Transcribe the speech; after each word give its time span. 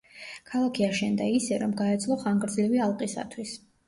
ქალაქი 0.51 0.85
აშენდა 0.85 1.27
ისე, 1.39 1.59
რომ 1.63 1.75
გაეძლო 1.81 2.17
ხანგრძლივი 2.21 2.81
ალყისათვის. 2.87 3.53